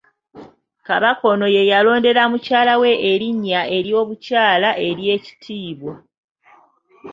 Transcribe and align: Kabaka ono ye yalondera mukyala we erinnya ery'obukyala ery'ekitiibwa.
Kabaka 0.87 1.23
ono 1.33 1.47
ye 1.55 1.61
yalondera 1.71 2.23
mukyala 2.31 2.73
we 2.81 2.91
erinnya 3.11 3.61
ery'obukyala 3.77 4.69
ery'ekitiibwa. 4.87 5.93